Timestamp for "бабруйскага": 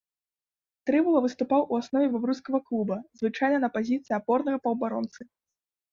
2.15-2.59